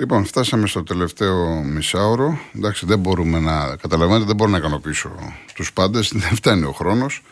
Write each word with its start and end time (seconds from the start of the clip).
Λοιπόν, 0.00 0.24
φτάσαμε 0.24 0.66
στο 0.66 0.82
τελευταίο 0.82 1.62
μισάωρο. 1.62 2.38
Εντάξει, 2.56 2.86
δεν 2.86 2.98
μπορούμε 2.98 3.38
να. 3.38 3.76
Καταλαβαίνετε, 3.76 4.24
δεν 4.24 4.36
μπορώ 4.36 4.50
να 4.50 4.58
ικανοποιήσω 4.58 5.10
τους 5.54 5.72
πάντες. 5.72 6.12
Δεν 6.14 6.34
φτάνει 6.34 6.64
ο 6.64 6.72
χρόνος. 6.72 7.22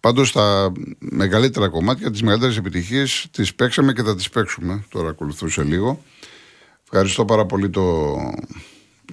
Πάντως, 0.00 0.32
τα 0.32 0.72
μεγαλύτερα 0.98 1.68
κομμάτια, 1.68 2.10
τις 2.10 2.22
μεγαλύτερες 2.22 2.56
επιτυχίες, 2.56 3.28
τις 3.30 3.54
παίξαμε 3.54 3.92
και 3.92 4.02
θα 4.02 4.14
τις 4.14 4.28
παίξουμε. 4.28 4.84
Τώρα 4.88 5.08
ακολουθούσε 5.08 5.62
λίγο. 5.62 6.02
Ευχαριστώ 6.82 7.24
πάρα 7.24 7.46
πολύ 7.46 7.70
τον 7.70 8.34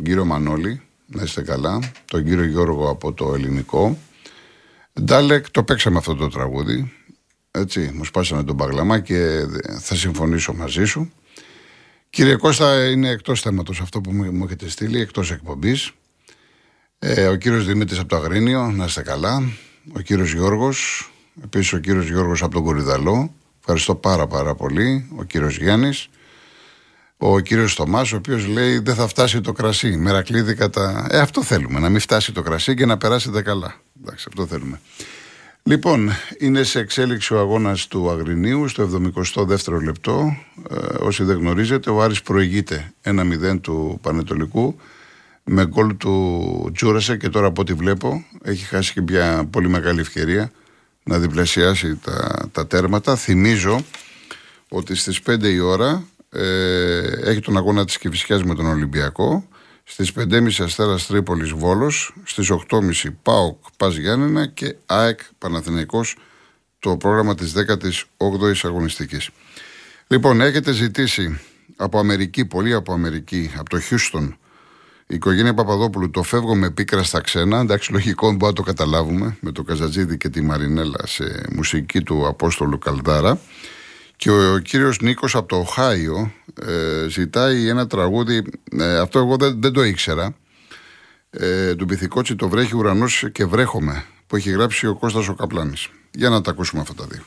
κύριο 0.03 0.25
Μανώλη. 0.25 0.81
Να 1.05 1.23
είστε 1.23 1.41
καλά. 1.41 1.79
Τον 2.05 2.23
κύριο 2.23 2.45
Γιώργο 2.45 2.89
από 2.89 3.13
το 3.13 3.33
ελληνικό. 3.33 3.97
Ντάλεκ, 5.01 5.49
το 5.51 5.63
παίξαμε 5.63 5.97
αυτό 5.97 6.15
το 6.15 6.27
τραγούδι. 6.27 6.93
Έτσι, 7.51 7.91
μου 7.93 8.05
σπάσανε 8.05 8.43
τον 8.43 8.57
παγλαμά 8.57 8.99
και 8.99 9.45
θα 9.79 9.95
συμφωνήσω 9.95 10.53
μαζί 10.53 10.85
σου. 10.85 11.11
Κύριε 12.15 12.35
Κώστα, 12.35 12.89
είναι 12.89 13.09
εκτός 13.09 13.41
θέματος 13.41 13.79
αυτό 13.79 14.01
που 14.01 14.11
μου 14.11 14.43
έχετε 14.45 14.69
στείλει, 14.69 15.01
εκτός 15.01 15.31
εκπομπής. 15.31 15.91
Ε, 16.99 17.27
ο 17.27 17.35
κύριος 17.35 17.65
Δημήτρης 17.65 17.99
από 17.99 18.09
το 18.09 18.15
Αγρίνιο, 18.15 18.71
να 18.71 18.85
είστε 18.85 19.01
καλά. 19.01 19.43
Ο 19.95 19.99
κύριος 19.99 20.33
Γιώργος, 20.33 21.09
επίσης 21.43 21.73
ο 21.73 21.77
κύριος 21.77 22.07
Γιώργος 22.07 22.43
από 22.43 22.53
τον 22.53 22.63
Κορυδαλό. 22.63 23.33
Ευχαριστώ 23.59 23.95
πάρα 23.95 24.27
πάρα 24.27 24.55
πολύ. 24.55 25.09
Ο 25.15 25.23
κύριος 25.23 25.57
Γιάννης. 25.57 26.09
Ο 27.17 27.39
κύριος 27.39 27.73
Θωμάς, 27.73 28.11
ο 28.11 28.15
οποίος 28.15 28.47
λέει 28.47 28.79
δεν 28.79 28.95
θα 28.95 29.07
φτάσει 29.07 29.41
το 29.41 29.51
κρασί. 29.51 29.97
Μερακλείδη 29.97 30.53
κατά... 30.55 31.07
Ε, 31.09 31.19
αυτό 31.19 31.43
θέλουμε, 31.43 31.79
να 31.79 31.89
μην 31.89 31.99
φτάσει 31.99 32.31
το 32.31 32.41
κρασί 32.41 32.73
και 32.73 32.85
να 32.85 32.97
περάσετε 32.97 33.41
καλά. 33.41 33.81
Εντάξει, 34.01 34.25
αυτό 34.27 34.45
θέλουμε. 34.45 34.79
Λοιπόν, 35.65 36.09
είναι 36.39 36.63
σε 36.63 36.79
εξέλιξη 36.79 37.33
ο 37.33 37.39
αγώνας 37.39 37.87
του 37.87 38.09
Αγρινίου 38.09 38.67
στο 38.67 38.89
72ο 39.15 39.81
λεπτό. 39.83 40.37
Ε, 40.69 40.75
όσοι 40.99 41.23
δεν 41.23 41.37
γνωρίζετε, 41.37 41.89
ο 41.89 42.01
Άρης 42.01 42.21
προηγείται 42.21 42.93
1-0 43.03 43.59
του 43.61 43.99
Πανετολικού 44.01 44.75
με 45.43 45.65
γκολ 45.65 45.97
του 45.97 46.71
Τζούρασε 46.73 47.17
και 47.17 47.29
τώρα 47.29 47.47
από 47.47 47.61
ό,τι 47.61 47.73
βλέπω 47.73 48.25
έχει 48.43 48.65
χάσει 48.65 48.93
και 48.93 49.01
μια 49.01 49.47
πολύ 49.51 49.69
μεγάλη 49.69 49.99
ευκαιρία 49.99 50.51
να 51.03 51.19
διπλασιάσει 51.19 51.95
τα, 51.95 52.49
τα 52.51 52.67
τέρματα. 52.67 53.15
Θυμίζω 53.15 53.85
ότι 54.69 54.95
στις 54.95 55.19
5 55.29 55.43
η 55.43 55.59
ώρα 55.59 56.03
ε, 56.29 56.97
έχει 57.23 57.39
τον 57.39 57.57
αγώνα 57.57 57.85
της 57.85 57.97
Κηφισιάς 57.97 58.43
με 58.43 58.55
τον 58.55 58.65
Ολυμπιακό 58.65 59.47
στις 59.83 60.11
5.30 60.15 60.63
Αστέρας 60.63 61.05
Τρίπολης 61.05 61.51
Βόλος, 61.51 62.15
στις 62.23 62.51
8.30 62.51 63.13
ΠΑΟΚ 63.21 63.57
Πας 63.77 63.95
Γιάννενα 63.95 64.45
και 64.45 64.75
ΑΕΚ 64.85 65.19
Παναθηναϊκός 65.37 66.17
το 66.79 66.97
πρόγραμμα 66.97 67.35
της 67.35 67.53
18ης 67.53 68.59
αγωνιστικής. 68.63 69.29
Λοιπόν, 70.07 70.41
έχετε 70.41 70.71
ζητήσει 70.71 71.39
από 71.75 71.99
Αμερική, 71.99 72.45
πολύ 72.45 72.73
από 72.73 72.93
Αμερική, 72.93 73.51
από 73.57 73.69
το 73.69 73.79
Χιούστον, 73.79 74.37
η 75.07 75.15
οικογένεια 75.15 75.53
Παπαδόπουλου 75.53 76.09
το 76.09 76.23
φεύγω 76.23 76.55
με 76.55 76.69
πίκρα 76.69 77.03
στα 77.03 77.21
ξένα. 77.21 77.59
Εντάξει, 77.59 77.91
λογικό 77.91 78.27
μπορεί 78.31 78.45
να 78.45 78.53
το 78.53 78.61
καταλάβουμε 78.61 79.37
με 79.39 79.51
το 79.51 79.63
Καζατζίδη 79.63 80.17
και 80.17 80.29
τη 80.29 80.41
Μαρινέλα 80.41 80.99
σε 81.05 81.45
μουσική 81.55 82.01
του 82.01 82.27
Απόστολου 82.27 82.77
Καλδάρα. 82.77 83.39
Και 84.23 84.29
ο, 84.29 84.53
ο 84.53 84.59
κύριος 84.59 84.99
Νίκος 84.99 85.35
από 85.35 85.47
το 85.47 85.55
Οχάιο 85.55 86.31
ε, 86.61 87.07
ζητάει 87.09 87.67
ένα 87.67 87.87
τραγούδι, 87.87 88.43
ε, 88.79 88.99
αυτό 88.99 89.19
εγώ 89.19 89.35
δεν, 89.35 89.61
δεν 89.61 89.73
το 89.73 89.83
ήξερα, 89.83 90.35
ε, 91.29 91.75
του 91.75 91.85
Πυθικότσι 91.85 92.35
«Το 92.35 92.49
βρέχει 92.49 92.75
ουρανός 92.75 93.25
και 93.31 93.45
βρέχομαι» 93.45 94.05
που 94.27 94.35
έχει 94.35 94.49
γράψει 94.49 94.87
ο 94.87 94.95
Κώστας 94.95 95.27
ο 95.27 95.33
Καπλάνης. 95.33 95.89
Για 96.11 96.29
να 96.29 96.41
τα 96.41 96.51
ακούσουμε 96.51 96.81
αυτά 96.81 96.93
τα 96.93 97.05
δύο. 97.05 97.21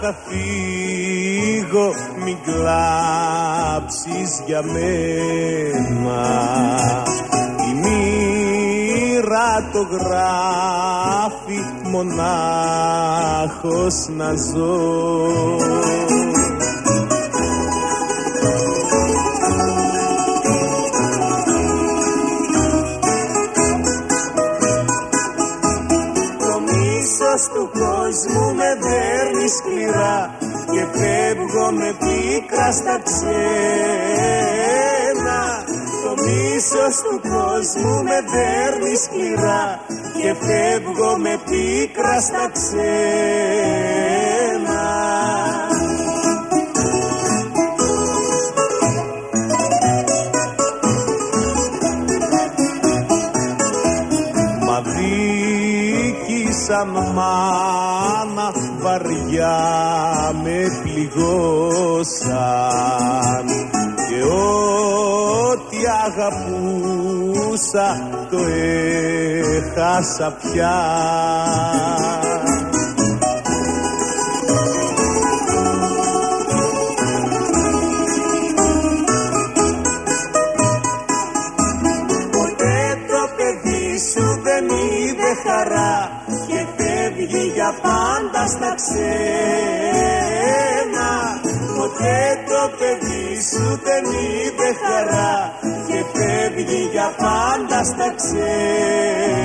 Θα 0.00 0.14
φύγω 0.26 1.86
μην 2.24 2.36
κλάψεις 2.44 4.30
για 4.46 4.62
μένα. 4.62 6.22
Η 7.70 7.72
μοίρα 7.74 9.68
το 9.72 9.82
γράφει 9.90 11.60
μονάχος 11.90 13.96
να 14.16 14.34
ζω 14.34 14.76
δέρνει 29.88 29.96
σκληρά 29.96 30.36
και 30.72 30.86
φεύγω 30.98 31.72
με 31.72 31.96
πίκρα 31.98 32.72
στα 32.72 33.00
ξένα. 33.04 33.30
Το 36.04 36.12
μίσος 36.22 36.96
του 37.02 37.20
κόσμου 37.20 38.02
με 38.02 38.20
δέρνει 38.32 38.96
σκληρά 38.96 39.80
και 40.22 40.34
φεύγω 40.46 41.18
με 41.18 41.38
πίκρα 41.44 42.20
στα 42.20 42.50
ξένα. 42.52 43.06
Σαν 56.70 56.88
μάνα 56.88 57.87
πληγώσαν 61.18 62.26
και 64.08 64.20
ό,τι 64.22 65.76
αγαπούσα 66.06 67.88
το 68.30 68.38
έχασα 69.56 70.36
πια. 70.42 70.78
Ποτέ 82.30 82.98
το 83.08 83.22
παιδί 83.36 83.98
σου 84.12 84.24
δεν 84.42 84.64
είδε 84.64 85.30
χαρά 85.44 85.96
φύγει 87.18 87.52
για 87.54 87.74
πάντα 87.82 88.46
στα 88.46 88.74
ξένα 88.74 90.17
Ποτέ 91.98 92.44
το 92.48 92.62
παιδί 92.78 93.40
σου 93.50 93.80
δεν 93.84 94.04
είδε 94.04 94.70
χαρά 94.82 95.52
και 95.86 96.04
φεύγει 96.12 96.88
για 96.92 97.14
πάντα 97.16 97.84
στα 97.84 98.14
ξένα 98.16 99.37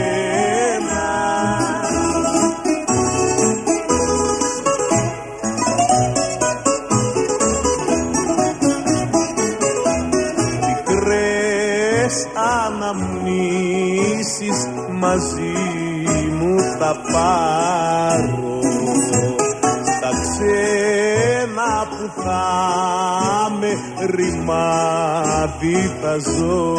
ρημάδι 24.16 25.92
θα 26.02 26.18
ζω. 26.18 26.74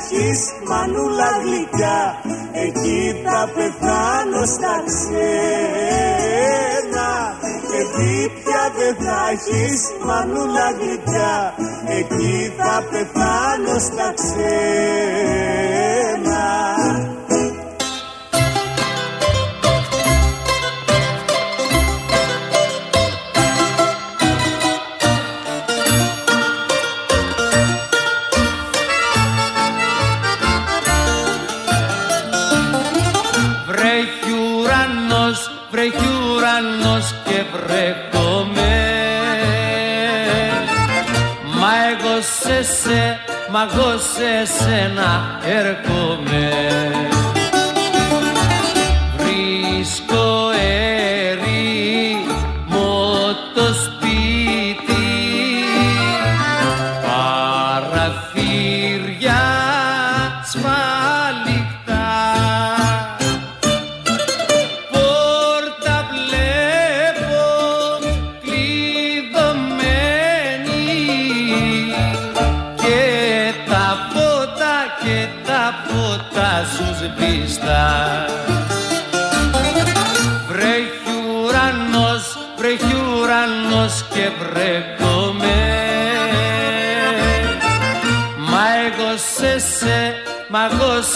Έχεις 0.00 0.40
μανούλα 0.68 1.30
γλυκιά 1.42 2.00
εκεί 2.52 3.00
θα 3.24 3.40
πεθάνω 3.54 4.42
στα 4.54 4.74
ξένα. 4.86 6.18
Δεν 8.78 8.94
θα 9.04 9.18
έχεις 9.32 9.82
μανούλα 10.06 10.66
γλυκιά 10.80 11.54
εκεί 11.88 12.52
θα 12.56 12.84
πεθάνω 12.90 13.78
στα 13.78 14.12
ξένα 14.14 15.57
Μα 43.58 43.64
εγώ 43.64 43.98
σε 43.98 44.52
σένα 44.62 45.40
έρχομαι 45.44 46.47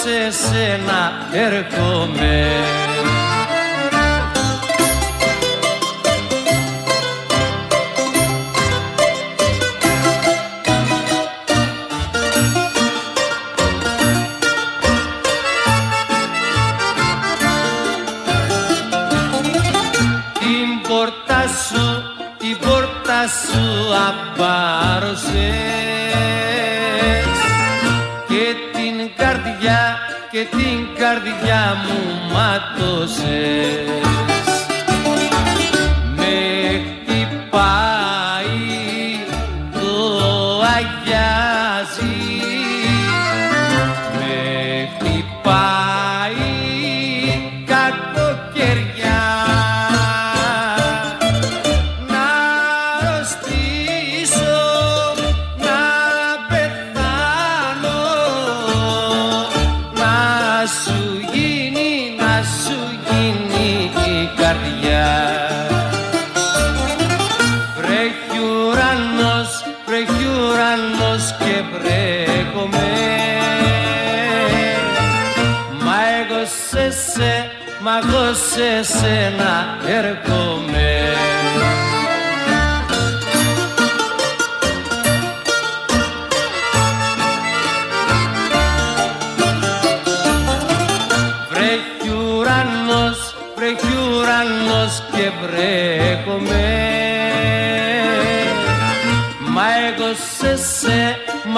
σε 0.00 0.30
σένα 0.30 1.12
έρχομαι. 1.32 2.46
Την 20.38 20.88
πόρτα 20.88 21.42
σου, 21.68 22.02
την 22.38 22.58
πόρτα 22.58 23.28
σου 23.28 23.64
απάρωσες 24.08 25.62
καρδιά, 29.52 29.99
και 30.31 30.46
την 30.50 30.78
καρδιά 30.99 31.76
μου 31.84 32.00
μάτωσες 32.32 34.31
Μα 75.84 75.96
εγώ 76.20 76.44
σε 76.68 76.90
σε, 76.90 77.50
μα 77.80 77.98
εγώ 77.98 78.34
σε 78.34 78.82
σένα 78.98 79.78
έρχομαι 79.86 81.12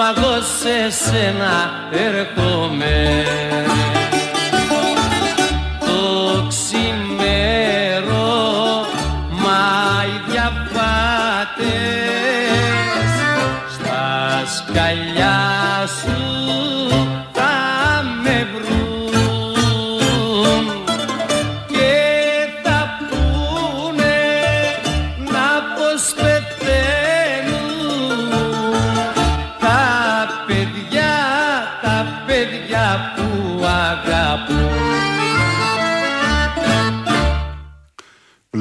εγώ 0.09 0.41
σε 0.41 0.89
σένα 0.89 1.71
έρχομαι 1.91 3.23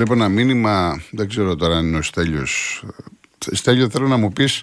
Βλέπω 0.04 0.22
ένα 0.22 0.32
μήνυμα, 0.34 1.02
δεν 1.10 1.28
ξέρω 1.28 1.56
τώρα 1.56 1.76
αν 1.76 1.86
είναι 1.86 1.96
ο 1.96 2.02
Στέλιος. 2.02 2.84
Στέλιο, 3.38 3.88
θέλω 3.88 4.08
να 4.08 4.16
μου 4.16 4.32
πεις, 4.32 4.62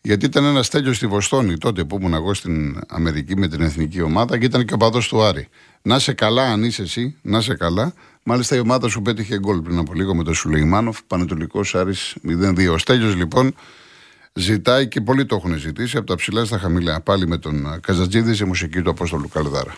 γιατί 0.00 0.26
ήταν 0.26 0.44
ένας 0.44 0.66
Στέλιος 0.66 0.96
στη 0.96 1.06
Βοστόνη 1.06 1.58
τότε 1.58 1.84
που 1.84 1.96
ήμουν 2.00 2.14
εγώ 2.14 2.34
στην 2.34 2.80
Αμερική 2.88 3.36
με 3.36 3.48
την 3.48 3.60
εθνική 3.60 4.00
ομάδα 4.00 4.38
και 4.38 4.44
ήταν 4.44 4.64
και 4.64 4.74
ο 4.74 4.76
παδός 4.76 5.08
του 5.08 5.22
Άρη. 5.22 5.48
Να 5.82 5.98
σε 5.98 6.12
καλά, 6.12 6.42
αν 6.42 6.64
είσαι 6.64 6.82
εσύ, 6.82 7.16
να 7.22 7.40
σε 7.40 7.54
καλά. 7.54 7.94
Μάλιστα 8.22 8.56
η 8.56 8.58
ομάδα 8.58 8.88
σου 8.88 9.02
πέτυχε 9.02 9.38
γκολ 9.38 9.60
πριν 9.60 9.78
από 9.78 9.94
λίγο 9.94 10.14
με 10.14 10.24
τον 10.24 10.34
Σουλεϊμάνοφ, 10.34 10.98
Πανετολικός 11.06 11.74
Άρης 11.74 12.16
0-2. 12.28 12.72
Ο 12.72 12.78
Στέλιος 12.78 13.14
λοιπόν 13.16 13.54
ζητάει 14.32 14.88
και 14.88 15.00
πολλοί 15.00 15.26
το 15.26 15.36
έχουν 15.36 15.58
ζητήσει 15.58 15.96
από 15.96 16.06
τα 16.06 16.14
ψηλά 16.14 16.44
στα 16.44 16.58
χαμηλά. 16.58 17.00
Πάλι 17.00 17.26
με 17.26 17.38
τον 17.38 17.80
Καζατζίδη 17.80 18.34
σε 18.34 18.44
μουσική 18.44 18.82
του 18.82 18.90
Απόστολου 18.90 19.28
Καλδάρα. 19.28 19.76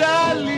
χάλι 0.00 0.57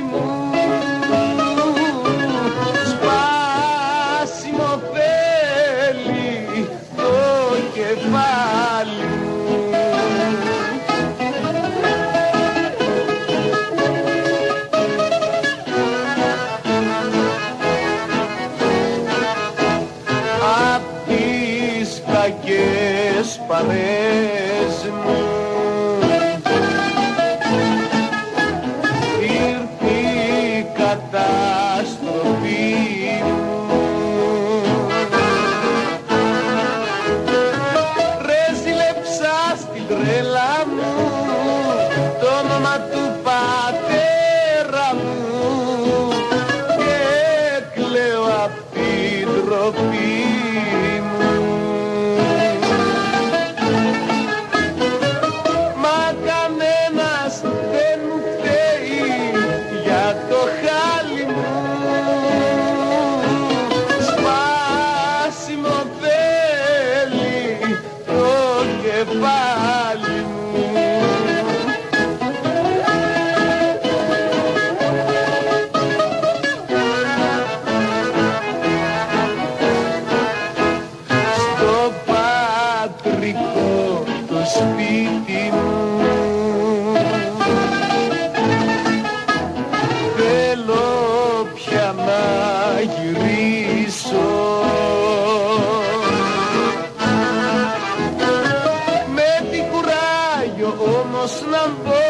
όμως 101.21 101.41
να 101.51 101.63
μπω 101.85 102.09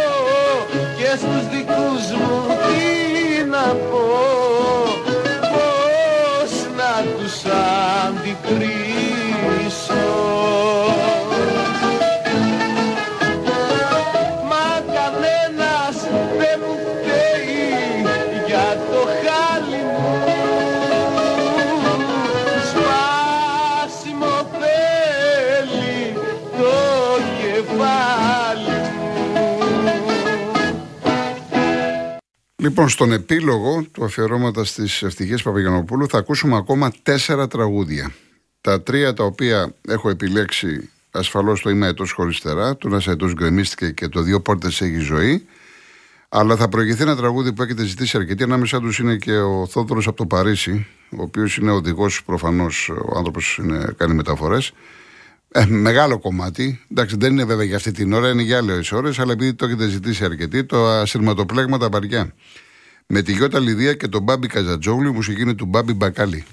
και 0.98 1.10
στους 1.16 1.44
δικούς 1.52 2.04
μου 2.20 2.36
τι 2.66 3.44
να 3.44 3.66
πω. 3.90 4.04
Πώς 5.52 6.52
να 6.76 6.92
τους 7.16 7.36
αντικρίσω 8.06 8.90
Λοιπόν, 32.70 32.88
στον 32.88 33.12
επίλογο 33.12 33.86
του 33.92 34.04
αφιερώματα 34.04 34.64
στις 34.64 35.02
ευτυχίες 35.02 35.42
Παπαγιανοπούλου 35.42 36.08
θα 36.08 36.18
ακούσουμε 36.18 36.56
ακόμα 36.56 36.92
τέσσερα 37.02 37.48
τραγούδια. 37.48 38.12
Τα 38.60 38.82
τρία 38.82 39.14
τα 39.14 39.24
οποία 39.24 39.74
έχω 39.88 40.10
επιλέξει 40.10 40.90
ασφαλώς 41.10 41.60
το 41.60 41.70
είμαι 41.70 41.86
έτο 41.86 42.04
χωριστερά, 42.14 42.76
του 42.76 42.86
ένα 42.86 43.02
έτο 43.06 43.32
γκρεμίστηκε 43.32 43.90
και 43.90 44.08
το 44.08 44.22
δύο 44.22 44.40
πόρτες 44.40 44.80
έχει 44.80 44.98
ζωή. 44.98 45.46
Αλλά 46.28 46.56
θα 46.56 46.68
προηγηθεί 46.68 47.02
ένα 47.02 47.16
τραγούδι 47.16 47.52
που 47.52 47.62
έχετε 47.62 47.84
ζητήσει 47.84 48.16
αρκετοί. 48.16 48.42
Ανάμεσά 48.42 48.80
τους 48.80 48.98
είναι 48.98 49.16
και 49.16 49.36
ο 49.36 49.66
Θόδωρος 49.66 50.06
από 50.06 50.16
το 50.16 50.26
Παρίσι, 50.26 50.86
ο 51.10 51.22
οποίος 51.22 51.56
είναι 51.56 51.70
οδηγός 51.70 52.24
προφανώς, 52.24 52.88
ο 52.88 53.16
άνθρωπος 53.16 53.60
κάνει 53.96 54.14
μεταφορές. 54.14 54.72
Ε, 55.52 55.66
μεγάλο 55.66 56.18
κομμάτι. 56.18 56.80
Εντάξει, 56.90 57.16
δεν 57.18 57.32
είναι 57.32 57.44
βέβαια 57.44 57.64
για 57.64 57.76
αυτή 57.76 57.92
την 57.92 58.12
ώρα, 58.12 58.30
είναι 58.30 58.42
για 58.42 58.56
άλλες 58.56 58.92
ώρες, 58.92 59.18
αλλά 59.18 59.32
επειδή 59.32 59.54
το 59.54 59.64
έχετε 59.64 59.88
ζητήσει 59.88 60.24
αρκετοί, 60.24 60.64
το 60.64 60.86
ασυρματοπλέγμα 60.86 61.78
τα 61.78 61.88
βαριά. 61.88 62.34
Με 63.06 63.22
τη 63.22 63.32
Γιώτα 63.32 63.58
Λιδία 63.58 63.94
και 63.94 64.08
τον 64.08 64.22
Μπάμπι 64.22 64.46
Καζατζόγλου, 64.46 65.08
η 65.08 65.12
μουσική 65.12 65.42
είναι 65.42 65.54
του 65.54 65.66
Μπάμπι 65.66 65.92
Μπακάλι. 65.92 66.44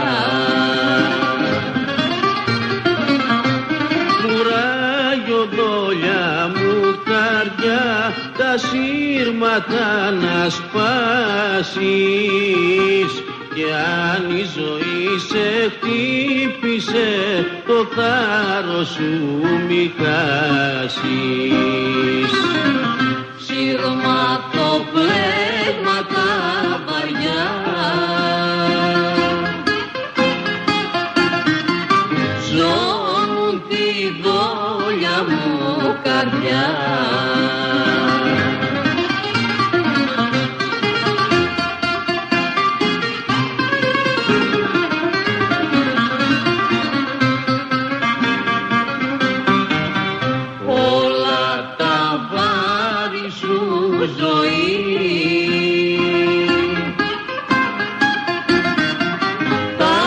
Καρδιά 0.00 1.60
Κουράγιο 4.22 5.42
δόλια 5.56 6.50
μου 6.54 6.74
καρδιά 7.04 8.14
τα 8.38 8.52
σύρματα 8.58 10.10
να 10.10 10.48
σπάσεις. 10.48 11.80
Και 13.54 13.64
αν 14.12 14.22
η 14.36 14.44
ζωή 14.54 15.18
σε 15.28 15.46
χτύπησε 15.72 17.10
το 17.66 17.78
θάρρος 17.94 18.88
σου 18.88 19.12
μη 19.68 19.92
χάσεις. 19.98 21.10
Σύρμα 23.38 24.49
βάρη 53.50 54.08
σου 54.08 54.16
ζωή 54.18 54.78
τα 59.78 59.98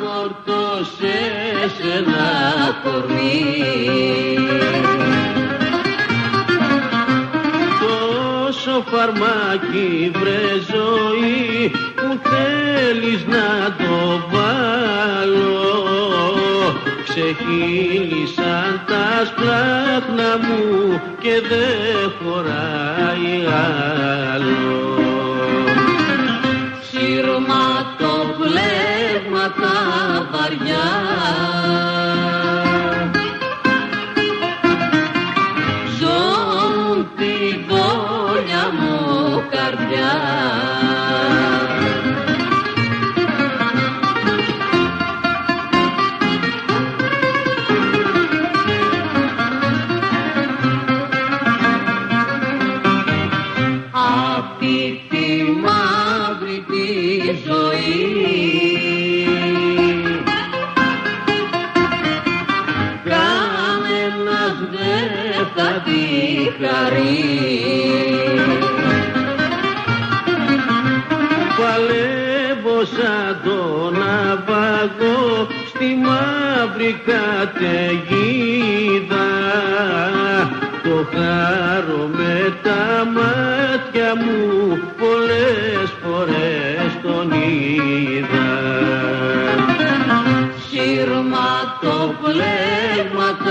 φορτώσε 0.00 1.20
σε 1.76 1.92
ένα 1.96 2.30
κορμί. 2.82 3.54
Τόσο 7.80 8.84
φαρμάκι 8.86 10.10
βρε 10.14 10.48
ζωή 10.72 11.70
που 11.94 12.20
θέλεις 12.28 13.24
να 13.26 13.76
το 13.78 14.22
βάλω. 14.30 15.60
Ξεχύλισαν 17.04 18.41
τα 18.92 19.24
σπλάχνα 19.26 20.30
μου 20.46 21.00
και 21.20 21.34
δεν 21.48 22.12
χωράει 22.18 23.46
άλλο. 24.32 24.80
Σύρμα 26.90 27.94
το 27.98 28.14
πλέγμα 28.38 29.44
τα 29.60 29.76
βαριά 30.32 30.88
το 92.20 93.41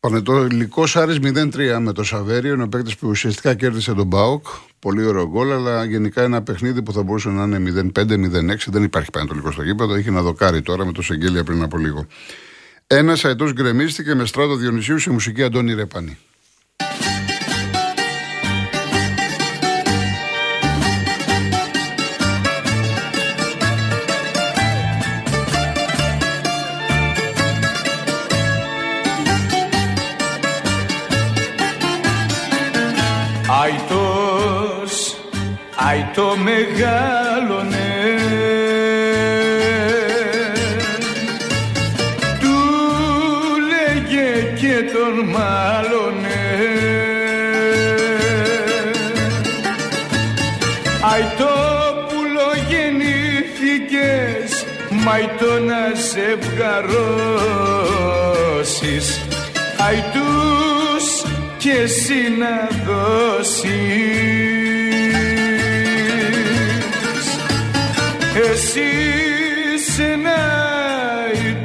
Πανετολικό 0.00 0.84
Άρης 0.94 1.18
0-3 1.22 1.78
με 1.80 1.92
το 1.92 2.02
Σαβέριο. 2.02 2.54
Είναι 2.54 2.62
ο 2.62 2.68
παίκτης 2.68 2.96
που 2.96 3.08
ουσιαστικά 3.08 3.54
κέρδισε 3.54 3.94
τον 3.94 4.06
Μπάουκ. 4.06 4.46
Πολύ 4.78 5.04
ωραίο 5.06 5.28
γκολ, 5.28 5.52
αλλά 5.52 5.84
γενικά 5.84 6.22
ένα 6.22 6.42
παιχνίδι 6.42 6.82
που 6.82 6.92
θα 6.92 7.02
μπορούσε 7.02 7.28
να 7.28 7.42
είναι 7.42 7.90
0-5-0-6. 7.94 8.56
Δεν 8.66 8.82
υπάρχει 8.82 9.10
Πανετολικό 9.10 9.50
στο 9.50 9.62
γήπεδο. 9.62 9.94
Έχει 9.94 10.10
να 10.10 10.22
δοκάρει 10.22 10.62
τώρα 10.62 10.84
με 10.86 10.92
το 10.92 11.02
Σεγγέλια 11.02 11.44
πριν 11.44 11.62
από 11.62 11.78
λίγο. 11.78 12.06
Ένας 12.86 13.24
αετός 13.24 13.52
γκρεμίστηκε 13.52 14.14
με 14.14 14.26
στράτο 14.26 14.56
Διονυσίου 14.56 14.98
σε 14.98 15.10
μουσική 15.10 15.42
Αντώνη 15.42 15.74
Ρεπανή. 15.74 16.18
Αϊτός, 33.62 35.16
αϊτό 35.76 36.36
μεγάλωνε. 36.36 37.90
Του 42.40 42.56
λέγε 43.70 44.30
και 44.60 44.74
τον 44.92 45.14
μάλωνε. 45.28 46.42
Αϊτό 51.12 51.56
πουλο 52.08 52.50
γεννήθηκες 52.68 54.50
Μαϊτό 54.90 55.58
να 55.58 55.82
σε 55.94 56.38
βγαρώσεις 56.40 57.69
και 61.60 61.70
εσύ 61.70 62.20
να 62.38 62.68
δώσεις. 62.84 63.70
Εσύ 68.50 68.90
σε 69.92 70.04
ένα 70.04 70.42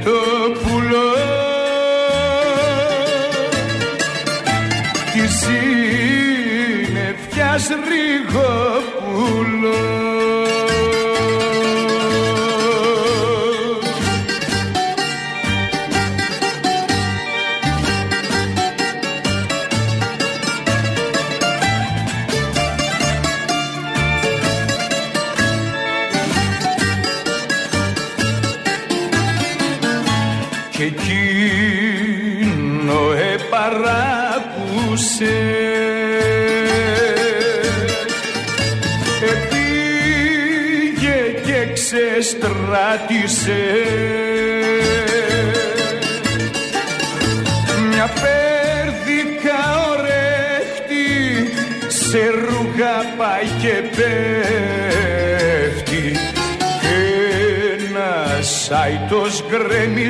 το 0.04 0.20
πουλό. 0.62 1.14
Τη 5.14 5.24
συννεφιάς 6.88 7.66
ρίγο 7.68 8.54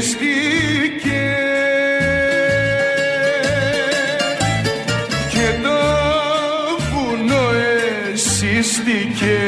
γκρεμιστήκε 0.05 1.33
και 5.29 5.47
το 5.63 5.77
βουνό 6.91 7.49
εσύστηκε 8.13 9.39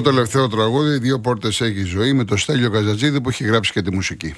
Πρώτο 0.00 0.14
τελευταίο 0.14 0.48
τραγούδι, 0.48 0.98
δύο 0.98 1.20
πόρτες 1.20 1.60
έχει 1.60 1.80
η 1.80 1.84
ζωή 1.84 2.12
με 2.12 2.24
το 2.24 2.36
Στέλιο 2.36 2.70
Καζατζίδη 2.70 3.20
που 3.20 3.28
έχει 3.28 3.44
γράψει 3.44 3.72
και 3.72 3.82
τη 3.82 3.94
μουσική. 3.94 4.34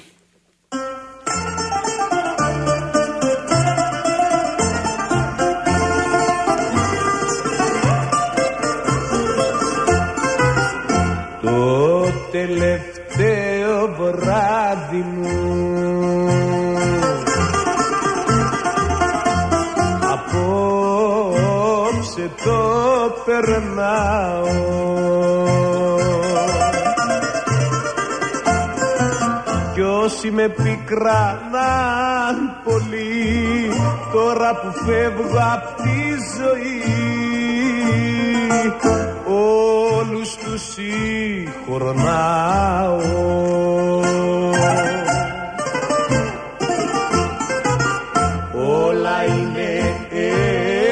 Το 11.41 12.05
τελευταίο 12.31 13.95
βράδυ 13.99 14.97
μου 14.97 16.27
Απόψε 20.11 21.51
το 22.43 22.59
περνάω 23.25 25.22
όσοι 30.03 30.31
με 30.31 30.47
πικρανάν 30.49 32.35
πολύ 32.63 33.71
Τώρα 34.13 34.55
που 34.55 34.71
φεύγω 34.85 35.37
απ' 35.53 35.81
τη 35.81 36.15
ζωή. 36.37 36.81
Όλους 39.25 40.35
τους 40.35 40.61
συγχωρνάω. 40.73 41.91
Όλα 48.85 49.23
είναι 49.23 49.71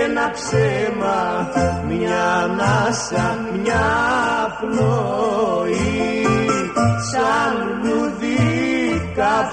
ένα 0.03 0.31
ψέμα 0.31 1.49
Μια 1.87 2.33
ανάσα, 2.33 3.37
μια 3.53 3.85
πνοή 4.59 5.40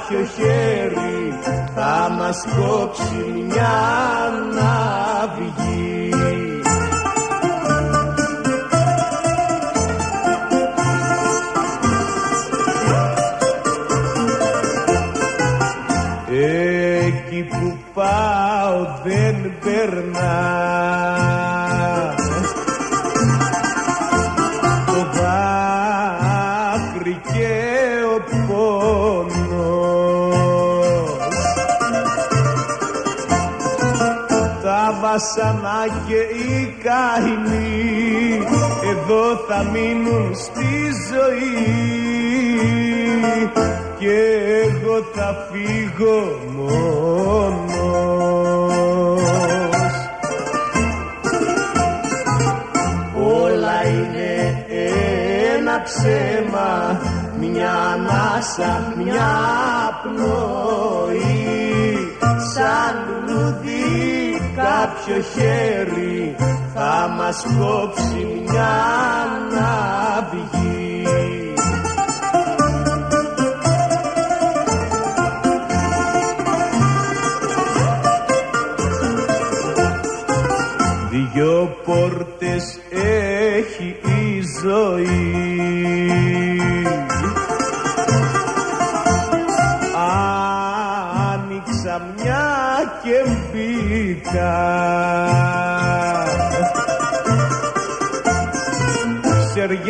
κάποιο 0.08 0.26
χέρι 0.26 1.38
Θα 1.74 2.08
μας 2.18 2.44
κόψει 2.56 3.44
μια 3.46 4.30
ναυγή 4.54 6.12
Εκεί 17.06 17.42
που 17.42 17.76
πάω 17.94 18.86
δεν 19.04 19.52
περνά 19.60 20.67
και 35.86 36.14
οι 36.14 36.74
καημοί 36.82 38.42
εδώ 38.90 39.36
θα 39.48 39.64
μείνουν 39.72 40.34
στη 40.34 40.90
ζωή. 41.10 41.78
Και 43.98 44.16
εγώ 44.62 44.96
θα 45.14 45.48
φύγω 45.50 46.38
μόνος. 46.56 47.78
Όλα 53.42 53.86
είναι 53.86 54.64
ένα 55.56 55.82
ψέμα 55.82 57.00
μια 57.40 57.72
ανάσα, 57.72 58.92
μια 59.04 59.30
πνοή. 60.02 61.46
Σαν 62.54 62.94
λουλούδι 63.06 64.27
κάποιο 65.08 65.22
χέρι 65.22 66.36
θα 66.74 67.14
μας 67.16 67.46
κόψει 67.58 68.42
μια 68.46 69.26
ναυγή 69.54 71.06
Δυο 81.10 81.76
πόρτες 81.84 82.78
έχει 82.90 83.96
η 84.04 84.42
ζωή 84.62 86.47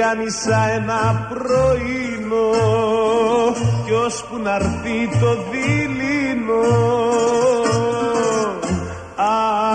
Ξεριάνισα 0.08 0.68
ένα 0.70 1.28
πρωινό. 1.28 2.50
Κι 3.84 3.92
ώσπου 3.92 4.38
να 4.42 4.58
το 5.20 5.36
δειλινό 5.50 6.62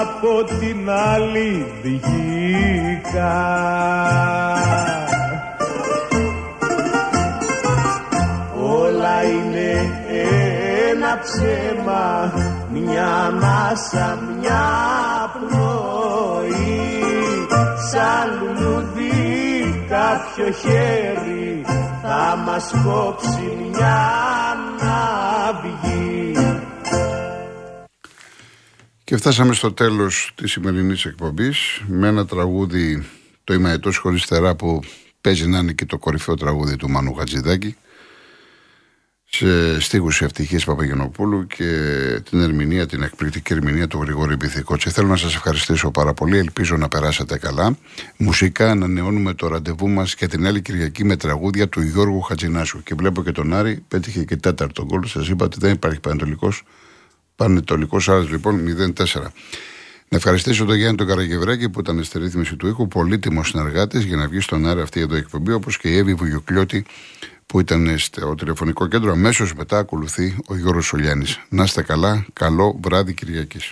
από 0.02 0.44
την 0.60 0.90
άλλη 0.90 1.66
βγήκα 1.82 3.34
Όλα 8.58 9.24
είναι 9.24 9.92
ένα 10.92 11.20
ψέμα 11.22 12.34
μια 12.72 13.08
ανάσα, 13.08 14.20
μια 14.40 15.03
κάποιο 20.36 20.52
χέρι 20.54 21.66
θα 22.02 22.36
μας 22.46 22.72
κόψει 22.86 23.58
μια 23.72 24.56
ναυγή 24.82 26.32
Και 29.04 29.18
φτάσαμε 29.18 29.54
στο 29.54 29.74
τέλος 29.74 30.32
της 30.36 30.52
σημερινής 30.52 31.06
εκπομπής 31.06 31.82
με 31.88 32.08
ένα 32.08 32.26
τραγούδι 32.26 33.06
το 33.44 33.54
ημαετός 33.54 33.98
χωρίς 33.98 34.26
θερά 34.26 34.56
που 34.56 34.80
παίζει 35.22 35.48
να 35.48 35.58
είναι 35.58 35.72
και 35.72 35.86
το 35.86 35.98
κορυφαίο 35.98 36.36
τραγούδι 36.36 36.76
του 36.76 36.90
Μάνου 36.90 37.14
Χατζηδάκη 37.14 37.76
σε 39.36 39.80
στίχους 39.80 40.22
ευτυχής 40.22 40.66
Παπαγενοπούλου 40.66 41.48
και 41.48 41.66
την 42.30 42.42
ερμηνεία, 42.42 42.86
την 42.86 43.02
εκπληκτική 43.02 43.54
ερμηνεία 43.54 43.88
του 43.88 44.02
Γρηγόρη 44.02 44.38
Και 44.78 44.90
Θέλω 44.90 45.08
να 45.08 45.16
σας 45.16 45.36
ευχαριστήσω 45.36 45.92
πάρα 45.92 46.14
πολύ, 46.14 46.38
ελπίζω 46.38 46.78
να 46.78 46.88
περάσετε 46.88 47.38
καλά. 47.38 47.78
Μουσικά 48.18 48.72
ανανεώνουμε 48.72 49.34
το 49.34 49.48
ραντεβού 49.48 49.90
μας 49.90 50.16
και 50.16 50.28
την 50.28 50.46
άλλη 50.46 50.62
Κυριακή 50.62 51.04
με 51.04 51.16
τραγούδια 51.16 51.70
του 51.70 51.82
Γιώργου 51.82 52.22
Χατζηνάσου. 52.22 52.84
Και 52.84 52.96
βλέπω 52.96 53.24
και 53.24 53.32
τον 53.32 53.54
Άρη, 53.54 53.84
πέτυχε 53.88 54.24
και 54.24 54.36
τέταρτο 54.36 54.86
γκολ. 54.86 55.06
Σας 55.06 55.28
είπα 55.28 55.46
ότι 55.46 55.58
δεν 55.60 55.74
υπάρχει 55.74 56.00
πανετολικός 56.00 56.64
Πανετολικός 57.36 58.10
Άρης 58.10 58.30
λοιπόν 58.30 58.62
0-4. 58.96 59.22
Να 60.10 60.20
ευχαριστήσω 60.20 60.66
τον 60.66 60.76
Γιάννη 60.76 60.98
τον 60.98 61.08
Καραγευράκη 61.08 61.70
που 61.70 61.80
ήταν 61.80 62.04
στη 62.04 62.20
ρύθμιση 62.20 62.56
του 62.56 62.68
ήχου, 62.68 62.88
πολύτιμος 62.88 63.48
συνεργάτης 63.48 64.04
για 64.04 64.18
να 64.18 64.28
βγει 64.28 64.40
στον 64.40 64.68
αέρα 64.68 64.82
αυτή 64.82 65.00
εδώ 65.00 65.16
η 65.16 65.18
εκπομπή, 65.18 65.52
όπως 65.52 65.78
και 65.78 65.88
η 65.88 65.98
Εύη 65.98 66.14
Βουγιοκλιώτη 66.14 66.86
που 67.46 67.60
ήταν 67.60 67.98
στο 67.98 68.36
τηλεφωνικό 68.36 68.88
κέντρο. 68.88 69.12
Αμέσως 69.12 69.54
μετά 69.54 69.78
ακολουθεί 69.78 70.36
ο 70.48 70.56
Γιώργος 70.56 70.86
Σολιάνη. 70.86 71.26
Να 71.50 71.64
είστε 71.64 71.82
καλά, 71.82 72.26
καλό 72.34 72.80
βράδυ 72.84 73.14
Κυριακής. 73.14 73.72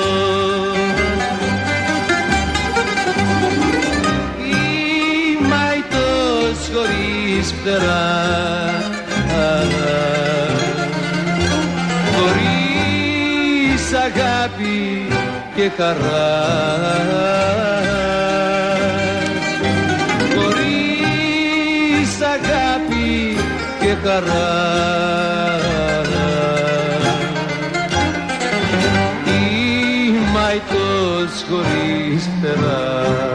τζιλαπετώ 0.00 1.90
Είμαι 5.42 5.56
αητός 5.70 6.70
χωρίς 6.72 7.54
φτερά. 7.60 8.30
Αγάπη 14.14 15.08
και 15.54 15.70
χαρά. 15.76 16.30
Χωρίς 20.34 22.12
αγάπη 22.20 23.36
και 23.80 23.96
χαρά 24.04 25.39
χωρίς 31.48 32.28
περά 32.40 33.29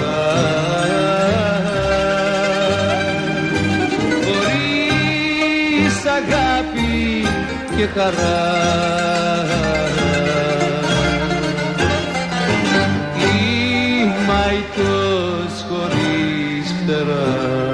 Χωρίς 4.25 5.97
αγάπη 6.19 7.27
και 7.77 7.87
χαρά. 7.87 8.45
Είμαι 13.17 14.35
αητός 14.47 15.65
χωρίς 15.69 16.75
φτερά 16.83 17.66